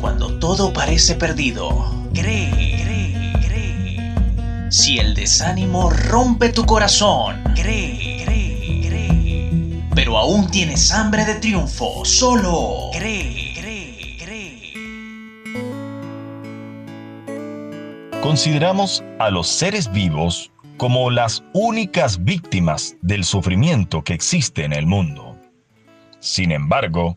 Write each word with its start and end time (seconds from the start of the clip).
Cuando 0.00 0.38
todo 0.38 0.72
parece 0.72 1.14
perdido, 1.14 2.08
cree, 2.12 2.50
cree, 2.82 3.32
cree. 3.46 4.70
Si 4.70 4.98
el 4.98 5.14
desánimo 5.14 5.90
rompe 5.90 6.48
tu 6.48 6.64
corazón, 6.64 7.42
cree, 7.54 8.24
cree, 8.24 8.88
cree. 8.88 9.84
Pero 9.94 10.18
aún 10.18 10.50
tienes 10.50 10.90
hambre 10.90 11.24
de 11.24 11.36
triunfo, 11.36 12.04
solo 12.04 12.90
cree, 12.92 13.54
cree, 13.54 14.16
cree. 14.18 14.72
Consideramos 18.20 19.04
a 19.18 19.30
los 19.30 19.46
seres 19.46 19.92
vivos 19.92 20.50
como 20.76 21.10
las 21.10 21.44
únicas 21.52 22.24
víctimas 22.24 22.96
del 23.02 23.22
sufrimiento 23.24 24.02
que 24.02 24.14
existe 24.14 24.64
en 24.64 24.72
el 24.72 24.86
mundo. 24.86 25.36
Sin 26.18 26.50
embargo, 26.50 27.16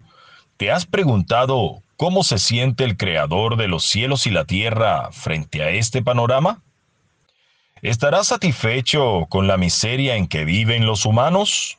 ¿te 0.57 0.71
has 0.71 0.85
preguntado 0.85 1.81
cómo 1.97 2.23
se 2.23 2.39
siente 2.39 2.83
el 2.83 2.97
Creador 2.97 3.57
de 3.57 3.67
los 3.67 3.85
cielos 3.85 4.27
y 4.27 4.31
la 4.31 4.45
tierra 4.45 5.11
frente 5.11 5.63
a 5.63 5.69
este 5.69 6.01
panorama? 6.01 6.61
¿Estará 7.81 8.23
satisfecho 8.23 9.27
con 9.29 9.47
la 9.47 9.57
miseria 9.57 10.15
en 10.15 10.27
que 10.27 10.45
viven 10.45 10.85
los 10.85 11.05
humanos? 11.05 11.77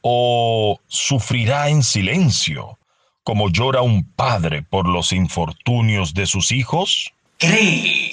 ¿O 0.00 0.80
sufrirá 0.88 1.68
en 1.68 1.82
silencio, 1.82 2.78
como 3.22 3.50
llora 3.50 3.82
un 3.82 4.04
padre 4.04 4.62
por 4.62 4.88
los 4.88 5.12
infortunios 5.12 6.14
de 6.14 6.26
sus 6.26 6.52
hijos? 6.52 7.12
Cree. 7.38 8.12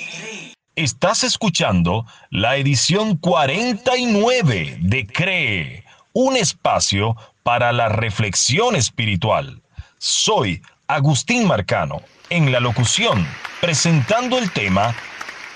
Estás 0.75 1.23
escuchando 1.23 2.05
la 2.29 2.57
edición 2.57 3.17
49 3.17 4.77
de 4.81 5.07
Cree, 5.07 5.83
un 6.13 6.37
espacio 6.37 7.15
para 7.43 7.71
la 7.73 7.89
reflexión 7.89 8.75
espiritual. 8.75 9.61
Soy 9.99 10.61
Agustín 10.87 11.45
Marcano, 11.45 12.01
en 12.29 12.51
la 12.51 12.59
locución, 12.59 13.27
presentando 13.61 14.37
el 14.37 14.51
tema 14.51 14.95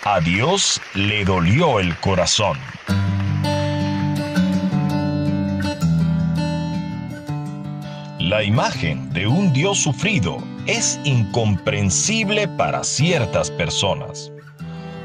A 0.04 0.20
Dios 0.20 0.82
le 0.94 1.26
dolió 1.26 1.80
el 1.80 1.96
corazón. 1.98 2.58
La 8.20 8.44
imagen 8.44 9.12
de 9.14 9.28
un 9.28 9.54
Dios 9.54 9.80
sufrido 9.80 10.38
es 10.66 11.00
incomprensible 11.04 12.48
para 12.48 12.84
ciertas 12.84 13.50
personas 13.50 14.34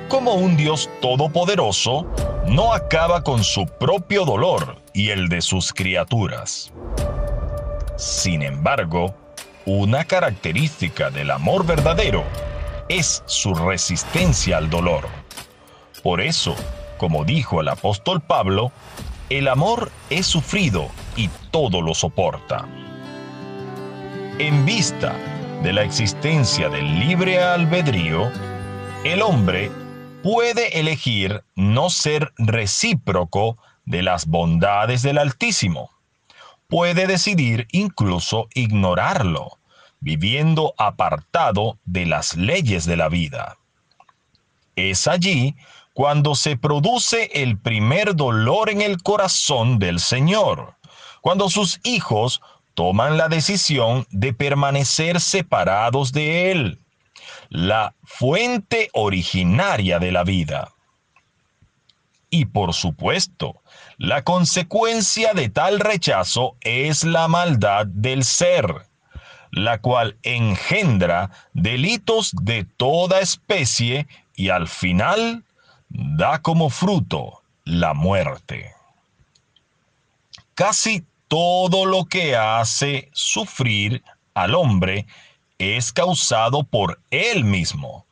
como 0.09 0.34
un 0.34 0.57
Dios 0.57 0.89
todopoderoso 1.03 2.07
no 2.47 2.73
acaba 2.73 3.23
con 3.23 3.45
su 3.45 3.67
propio 3.67 4.25
dolor 4.25 4.81
y 4.95 5.11
el 5.11 5.29
de 5.29 5.43
sus 5.43 5.73
criaturas. 5.73 6.73
Sin 7.97 8.43
embargo, 8.43 9.15
una 9.69 10.05
característica 10.05 11.11
del 11.11 11.31
amor 11.31 11.67
verdadero 11.67 12.25
es 12.89 13.23
su 13.27 13.55
resistencia 13.55 14.57
al 14.57 14.71
dolor. 14.71 15.07
Por 16.03 16.23
eso, 16.23 16.57
como 16.97 17.27
dijo 17.27 17.61
el 17.61 17.69
apóstol 17.69 18.23
Pablo, 18.23 18.73
el 19.29 19.47
amor 19.47 19.93
es 20.09 20.25
sufrido 20.25 20.89
y 21.17 21.29
todo 21.51 21.83
lo 21.83 21.93
soporta. 21.93 22.67
En 24.39 24.65
vista 24.65 25.15
de 25.63 25.75
la 25.75 25.83
existencia 25.83 26.71
del 26.71 27.01
libre 27.01 27.39
albedrío, 27.39 28.31
el 29.05 29.21
hombre 29.21 29.71
puede 30.23 30.81
elegir 30.81 31.45
no 31.57 31.91
ser 31.91 32.33
recíproco 32.39 33.59
de 33.85 34.01
las 34.03 34.27
bondades 34.29 35.03
del 35.03 35.19
Altísimo. 35.19 35.91
Puede 36.69 37.07
decidir 37.07 37.67
incluso 37.73 38.49
ignorarlo, 38.55 39.59
viviendo 40.01 40.75
apartado 40.79 41.79
de 41.85 42.07
las 42.07 42.37
leyes 42.37 42.87
de 42.87 42.97
la 42.97 43.09
vida. 43.09 43.59
Es 44.77 45.09
allí 45.09 45.57
cuando 45.95 46.35
se 46.35 46.57
produce 46.57 47.31
el 47.33 47.59
primer 47.59 48.15
dolor 48.15 48.71
en 48.71 48.83
el 48.83 49.03
corazón 49.03 49.78
del 49.78 49.99
Señor, 49.99 50.77
cuando 51.23 51.49
sus 51.49 51.81
hijos 51.83 52.41
toman 52.75 53.17
la 53.17 53.28
decisión 53.28 54.07
de 54.11 54.33
permanecer 54.33 55.21
separados 55.21 56.12
de 56.12 56.53
Él 56.53 56.81
la 57.49 57.95
fuente 58.05 58.91
originaria 58.93 59.99
de 59.99 60.12
la 60.12 60.25
vida. 60.25 60.69
Y 62.31 62.47
por 62.47 62.75
supuesto, 62.75 63.62
la 63.97 64.22
consecuencia 64.22 65.33
de 65.33 65.49
tal 65.49 65.81
rechazo 65.81 66.56
es 66.61 67.05
la 67.05 67.27
maldad 67.28 67.87
del 67.87 68.25
ser, 68.25 68.87
la 69.50 69.81
cual 69.81 70.19
engendra 70.22 71.31
delitos 71.55 72.33
de 72.43 72.65
toda 72.65 73.21
especie 73.21 74.06
y 74.37 74.50
al 74.50 74.69
final 74.69 75.44
da 75.89 76.43
como 76.43 76.69
fruto 76.69 77.43
la 77.65 77.94
muerte. 77.94 78.72
Casi 80.55 81.05
todo 81.28 81.87
lo 81.87 82.05
que 82.06 82.37
hace 82.37 83.10
sufrir 83.12 84.03
al 84.34 84.55
hombre 84.55 85.06
es 85.59 85.93
causado 85.93 86.65
por 86.65 87.00
él 87.10 87.45
mismo. 87.45 88.06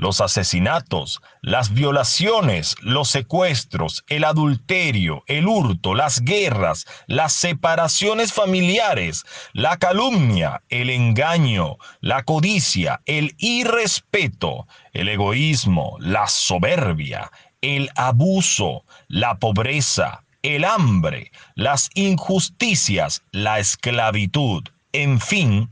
Los 0.00 0.22
asesinatos, 0.22 1.20
las 1.42 1.74
violaciones, 1.74 2.74
los 2.80 3.10
secuestros, 3.10 4.02
el 4.08 4.24
adulterio, 4.24 5.24
el 5.26 5.46
hurto, 5.46 5.94
las 5.94 6.22
guerras, 6.22 6.86
las 7.06 7.34
separaciones 7.34 8.32
familiares, 8.32 9.26
la 9.52 9.76
calumnia, 9.76 10.62
el 10.70 10.88
engaño, 10.88 11.76
la 12.00 12.22
codicia, 12.22 13.02
el 13.04 13.34
irrespeto, 13.36 14.66
el 14.94 15.10
egoísmo, 15.10 15.98
la 16.00 16.28
soberbia, 16.28 17.30
el 17.60 17.90
abuso, 17.94 18.86
la 19.06 19.38
pobreza, 19.38 20.24
el 20.42 20.64
hambre, 20.64 21.30
las 21.56 21.90
injusticias, 21.92 23.22
la 23.32 23.58
esclavitud, 23.58 24.62
en 24.94 25.20
fin, 25.20 25.68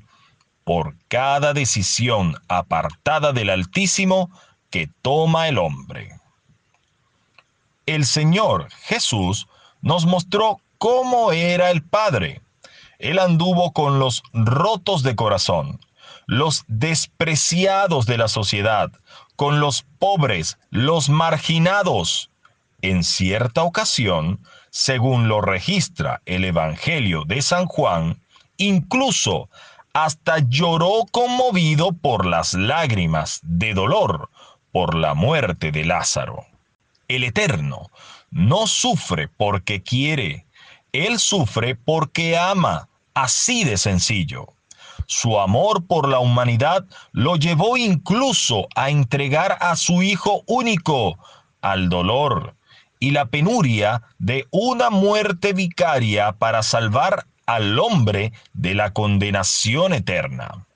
por 0.68 0.96
cada 1.08 1.54
decisión 1.54 2.36
apartada 2.46 3.32
del 3.32 3.48
Altísimo 3.48 4.28
que 4.68 4.90
toma 5.00 5.48
el 5.48 5.56
hombre. 5.56 6.10
El 7.86 8.04
Señor 8.04 8.68
Jesús 8.82 9.48
nos 9.80 10.04
mostró 10.04 10.60
cómo 10.76 11.32
era 11.32 11.70
el 11.70 11.82
Padre. 11.82 12.42
Él 12.98 13.18
anduvo 13.18 13.72
con 13.72 13.98
los 13.98 14.22
rotos 14.34 15.02
de 15.02 15.16
corazón, 15.16 15.80
los 16.26 16.64
despreciados 16.68 18.04
de 18.04 18.18
la 18.18 18.28
sociedad, 18.28 18.92
con 19.36 19.60
los 19.60 19.86
pobres, 19.98 20.58
los 20.68 21.08
marginados. 21.08 22.28
En 22.82 23.04
cierta 23.04 23.62
ocasión, 23.62 24.38
según 24.68 25.28
lo 25.28 25.40
registra 25.40 26.20
el 26.26 26.44
Evangelio 26.44 27.22
de 27.26 27.40
San 27.40 27.64
Juan, 27.64 28.20
incluso 28.58 29.48
hasta 29.92 30.38
lloró 30.48 31.04
conmovido 31.10 31.92
por 31.92 32.26
las 32.26 32.54
lágrimas 32.54 33.40
de 33.42 33.74
dolor 33.74 34.30
por 34.72 34.94
la 34.94 35.14
muerte 35.14 35.72
de 35.72 35.84
Lázaro. 35.84 36.46
El 37.08 37.24
Eterno 37.24 37.90
no 38.30 38.66
sufre 38.66 39.28
porque 39.28 39.82
quiere, 39.82 40.46
Él 40.92 41.18
sufre 41.18 41.74
porque 41.74 42.36
ama, 42.36 42.88
así 43.14 43.64
de 43.64 43.76
sencillo. 43.76 44.52
Su 45.06 45.40
amor 45.40 45.86
por 45.86 46.08
la 46.08 46.18
humanidad 46.18 46.84
lo 47.12 47.36
llevó 47.36 47.76
incluso 47.78 48.68
a 48.74 48.90
entregar 48.90 49.56
a 49.60 49.74
su 49.76 50.02
Hijo 50.02 50.42
único 50.46 51.18
al 51.62 51.88
dolor 51.88 52.54
y 53.00 53.12
la 53.12 53.26
penuria 53.26 54.02
de 54.18 54.46
una 54.50 54.90
muerte 54.90 55.52
vicaria 55.52 56.32
para 56.32 56.62
salvar 56.62 57.26
al 57.48 57.78
hombre 57.78 58.32
de 58.52 58.74
la 58.74 58.92
condenación 58.92 59.94
eterna. 59.94 60.66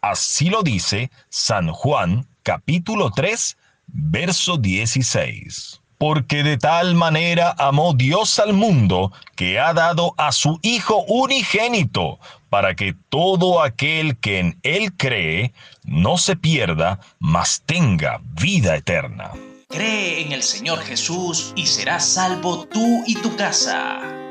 Así 0.00 0.50
lo 0.50 0.62
dice 0.62 1.10
San 1.28 1.70
Juan 1.70 2.26
capítulo 2.42 3.12
3, 3.12 3.56
verso 3.86 4.56
16. 4.56 5.80
Porque 5.98 6.42
de 6.42 6.58
tal 6.58 6.96
manera 6.96 7.54
amó 7.58 7.94
Dios 7.94 8.40
al 8.40 8.52
mundo 8.52 9.12
que 9.36 9.60
ha 9.60 9.72
dado 9.72 10.14
a 10.18 10.32
su 10.32 10.58
Hijo 10.62 11.04
unigénito, 11.06 12.18
para 12.50 12.74
que 12.74 12.94
todo 13.08 13.62
aquel 13.62 14.18
que 14.18 14.40
en 14.40 14.58
Él 14.64 14.92
cree 14.96 15.52
no 15.84 16.18
se 16.18 16.34
pierda, 16.34 16.98
mas 17.20 17.62
tenga 17.64 18.20
vida 18.22 18.74
eterna. 18.74 19.30
Cree 19.68 20.22
en 20.22 20.32
el 20.32 20.42
Señor 20.42 20.80
Jesús 20.80 21.52
y 21.54 21.66
serás 21.66 22.04
salvo 22.04 22.66
tú 22.66 23.04
y 23.06 23.14
tu 23.14 23.36
casa. 23.36 24.25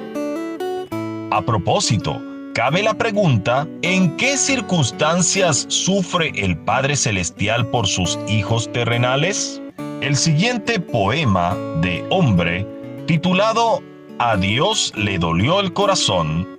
A 1.35 1.41
propósito, 1.41 2.21
cabe 2.53 2.81
la 2.81 2.93
pregunta, 2.93 3.67
¿en 3.81 4.15
qué 4.15 4.37
circunstancias 4.37 5.65
sufre 5.67 6.31
el 6.33 6.55
Padre 6.55 6.95
Celestial 6.95 7.67
por 7.71 7.87
sus 7.87 8.17
hijos 8.29 8.71
terrenales? 8.71 9.61
El 9.99 10.15
siguiente 10.15 10.79
poema 10.79 11.53
de 11.81 12.05
hombre, 12.09 12.65
titulado 13.05 13.83
A 14.17 14.37
Dios 14.37 14.93
le 14.95 15.19
dolió 15.19 15.59
el 15.59 15.73
corazón, 15.73 16.57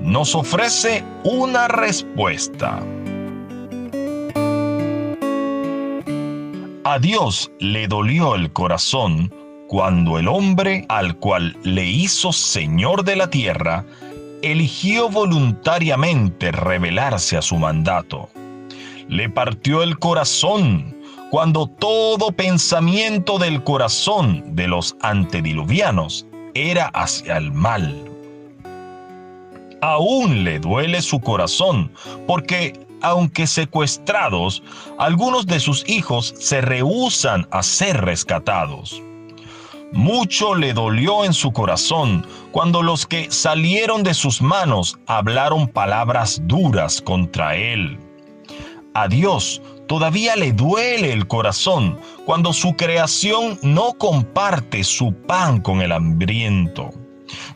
nos 0.00 0.34
ofrece 0.34 1.04
una 1.24 1.68
respuesta. 1.68 2.82
A 6.84 6.98
Dios 6.98 7.52
le 7.58 7.88
dolió 7.88 8.36
el 8.36 8.50
corazón 8.54 9.30
cuando 9.72 10.18
el 10.18 10.28
hombre 10.28 10.84
al 10.90 11.16
cual 11.16 11.56
le 11.62 11.86
hizo 11.86 12.30
Señor 12.30 13.04
de 13.04 13.16
la 13.16 13.30
tierra 13.30 13.86
eligió 14.42 15.08
voluntariamente 15.08 16.52
rebelarse 16.52 17.38
a 17.38 17.42
su 17.42 17.56
mandato. 17.56 18.28
Le 19.08 19.30
partió 19.30 19.82
el 19.82 19.98
corazón 19.98 20.94
cuando 21.30 21.68
todo 21.68 22.32
pensamiento 22.32 23.38
del 23.38 23.64
corazón 23.64 24.44
de 24.54 24.68
los 24.68 24.94
antediluvianos 25.00 26.26
era 26.52 26.88
hacia 26.88 27.38
el 27.38 27.50
mal. 27.50 27.98
Aún 29.80 30.44
le 30.44 30.58
duele 30.58 31.00
su 31.00 31.18
corazón 31.18 31.90
porque 32.26 32.78
aunque 33.00 33.46
secuestrados, 33.46 34.62
algunos 34.98 35.46
de 35.46 35.60
sus 35.60 35.88
hijos 35.88 36.34
se 36.38 36.60
rehúsan 36.60 37.48
a 37.50 37.62
ser 37.62 38.04
rescatados. 38.04 39.02
Mucho 39.92 40.54
le 40.54 40.72
dolió 40.72 41.24
en 41.24 41.32
su 41.32 41.52
corazón 41.52 42.26
cuando 42.50 42.82
los 42.82 43.06
que 43.06 43.30
salieron 43.30 44.02
de 44.02 44.14
sus 44.14 44.40
manos 44.40 44.98
hablaron 45.06 45.68
palabras 45.68 46.40
duras 46.44 47.00
contra 47.00 47.56
él. 47.56 47.98
A 48.94 49.08
Dios 49.08 49.62
todavía 49.88 50.36
le 50.36 50.52
duele 50.52 51.12
el 51.12 51.26
corazón 51.26 51.98
cuando 52.24 52.52
su 52.52 52.74
creación 52.74 53.58
no 53.62 53.92
comparte 53.94 54.82
su 54.84 55.12
pan 55.12 55.60
con 55.60 55.82
el 55.82 55.92
hambriento 55.92 56.90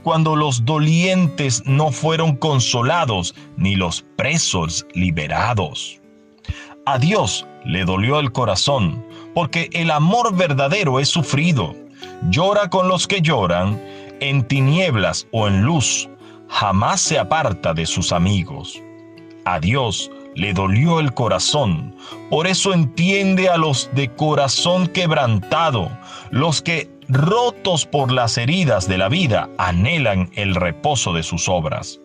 cuando 0.03 0.37
los 0.37 0.65
dolientes 0.65 1.63
no 1.67 1.91
fueron 1.91 2.37
consolados, 2.37 3.35
ni 3.57 3.77
los 3.77 4.05
presos 4.17 4.87
liberados. 4.95 6.01
A 6.85 6.99
Dios 6.99 7.47
le 7.65 7.85
dolió 7.85 8.21
el 8.21 8.33
corazón, 8.33 9.05
porque 9.35 9.69
el 9.73 9.91
amor 9.91 10.35
verdadero 10.35 11.01
es 11.01 11.09
sufrido. 11.09 11.75
Llora 12.31 12.69
con 12.69 12.89
los 12.89 13.07
que 13.07 13.21
lloran, 13.21 13.81
en 14.21 14.47
tinieblas 14.47 15.27
o 15.33 15.47
en 15.47 15.63
luz, 15.63 16.09
jamás 16.49 17.01
se 17.01 17.19
aparta 17.19 17.75
de 17.75 17.87
sus 17.87 18.13
amigos. 18.13 18.81
A 19.45 19.61
Dios 19.61 20.11
le 20.35 20.53
dolió 20.53 21.01
el 21.01 21.15
corazón, 21.15 21.95
por 22.31 22.47
eso 22.47 22.73
entiende 22.73 23.49
a 23.49 23.57
los 23.57 23.91
de 23.95 24.13
corazón 24.15 24.87
quebrantado, 24.89 25.91
los 26.31 26.63
que 26.63 26.91
rotos 27.09 27.87
por 27.87 28.11
las 28.11 28.37
heridas 28.37 28.89
de 28.89 28.99
la 28.99 29.09
vida, 29.09 29.49
anhelan 29.59 30.31
el 30.35 30.55
reposo 30.55 31.13
de 31.13 31.23
sus 31.23 31.49
obras. 31.49 32.01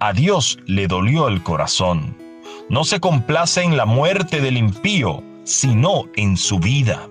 A 0.00 0.12
Dios 0.12 0.58
le 0.66 0.88
dolió 0.88 1.28
el 1.28 1.42
corazón. 1.42 2.16
No 2.68 2.84
se 2.84 3.00
complace 3.00 3.62
en 3.62 3.76
la 3.76 3.86
muerte 3.86 4.40
del 4.40 4.56
impío, 4.56 5.22
sino 5.44 6.04
en 6.16 6.36
su 6.36 6.58
vida. 6.58 7.08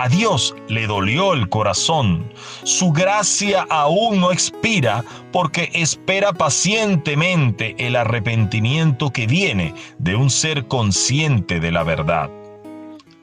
A 0.00 0.08
Dios 0.08 0.54
le 0.68 0.86
dolió 0.86 1.34
el 1.34 1.48
corazón. 1.48 2.32
Su 2.62 2.92
gracia 2.92 3.66
aún 3.68 4.20
no 4.20 4.30
expira 4.30 5.04
porque 5.32 5.70
espera 5.74 6.32
pacientemente 6.32 7.74
el 7.84 7.96
arrepentimiento 7.96 9.10
que 9.10 9.26
viene 9.26 9.74
de 9.98 10.14
un 10.14 10.30
ser 10.30 10.68
consciente 10.68 11.58
de 11.58 11.72
la 11.72 11.82
verdad. 11.82 12.30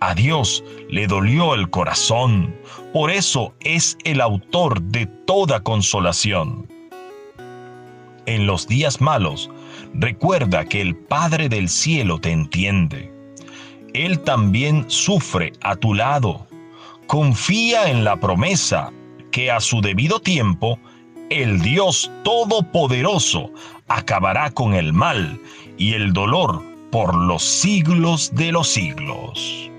A 0.02 0.16
Dios 0.16 0.66
le 0.90 1.08
dolió 1.08 1.54
el 1.54 1.70
corazón, 1.70 2.54
por 2.92 3.10
eso 3.10 3.54
es 3.62 3.98
el 4.04 4.20
autor 4.20 4.82
de 4.82 5.06
toda 5.06 5.62
consolación. 5.62 6.68
En 8.26 8.46
los 8.46 8.68
días 8.68 9.00
malos, 9.00 9.50
recuerda 9.94 10.66
que 10.66 10.82
el 10.82 10.98
Padre 10.98 11.48
del 11.48 11.70
cielo 11.70 12.20
te 12.20 12.34
entiende. 12.34 13.14
Él 13.94 14.20
también 14.20 14.84
sufre 14.90 15.54
a 15.62 15.78
tu 15.78 15.94
lado. 15.94 16.46
Confía 17.08 17.90
en 17.90 18.04
la 18.04 18.20
promesa 18.20 18.92
que 19.32 19.52
a 19.52 19.60
su 19.60 19.82
debido 19.82 20.20
tiempo 20.20 20.80
el 21.30 21.62
Dios 21.62 22.12
Todopoderoso 22.24 23.52
acabará 23.88 24.50
con 24.52 24.74
el 24.74 24.92
mal 24.92 25.40
y 25.78 25.94
el 25.94 26.14
dolor 26.14 26.64
por 26.92 27.16
los 27.16 27.44
siglos 27.44 28.34
de 28.34 28.52
los 28.52 28.70
siglos. 28.70 29.70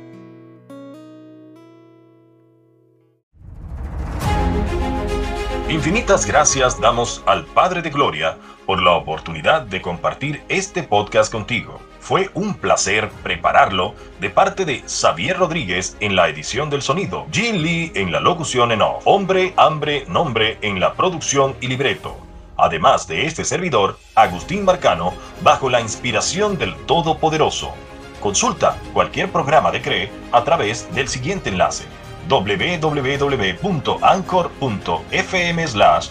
Infinitas 5.69 6.27
gracias 6.27 6.81
damos 6.81 7.25
al 7.27 7.45
Padre 7.45 7.83
de 7.83 7.91
Gloria 7.91 8.39
por 8.67 8.81
la 8.81 8.93
oportunidad 8.93 9.63
de 9.63 9.83
compartir 9.83 10.43
este 10.49 10.85
podcast 10.85 11.33
contigo. 11.33 11.81
Fue 12.07 12.31
un 12.35 12.55
placer 12.55 13.11
prepararlo 13.25 13.97
de 14.21 14.31
parte 14.31 14.65
de 14.65 14.85
Xavier 14.87 15.37
Rodríguez 15.37 15.97
en 15.99 16.15
la 16.15 16.29
edición 16.29 16.71
del 16.71 16.81
sonido, 16.81 17.27
Jin 17.33 17.63
Lee 17.63 17.91
en 17.97 18.13
la 18.13 18.21
locución 18.21 18.71
en 18.71 18.81
off, 18.81 19.03
Hombre, 19.07 19.55
Hambre, 19.57 20.05
Nombre 20.07 20.57
en 20.63 20.79
la 20.79 20.95
producción 20.95 21.57
y 21.61 21.67
libreto. 21.67 22.17
Además 22.57 23.09
de 23.09 23.27
este 23.27 23.45
servidor, 23.45 23.99
Agustín 24.15 24.65
Marcano, 24.65 25.15
bajo 25.43 25.69
la 25.69 25.81
inspiración 25.81 26.57
del 26.57 26.77
Todopoderoso. 26.87 27.75
Consulta 28.21 28.77
cualquier 28.95 29.33
programa 29.33 29.73
de 29.73 29.83
CRE 29.83 30.09
a 30.31 30.45
través 30.45 30.87
del 30.95 31.09
siguiente 31.09 31.51
enlace 31.51 31.87
www.anchor.fm 32.29 33.27
slash 35.67 36.11